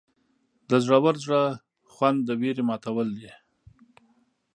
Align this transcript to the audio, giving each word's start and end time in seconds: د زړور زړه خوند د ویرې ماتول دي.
د 0.69 0.71
زړور 0.85 1.15
زړه 1.23 1.41
خوند 1.93 2.19
د 2.25 2.29
ویرې 2.41 2.63
ماتول 2.69 3.09
دي. 3.19 3.31